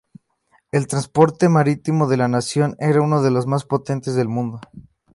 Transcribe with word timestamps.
El 0.71 0.87
transporte 0.87 1.47
marítimo 1.47 2.07
de 2.07 2.17
la 2.17 2.27
nación 2.27 2.75
era 2.79 3.03
uno 3.03 3.21
de 3.21 3.29
los 3.29 3.45
más 3.45 3.65
potentes 3.65 4.15
del 4.15 4.29
mundo. 4.29 4.59